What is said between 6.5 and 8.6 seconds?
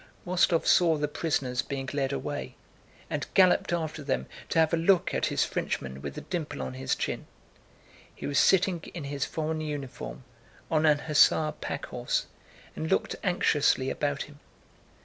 on his chin. He was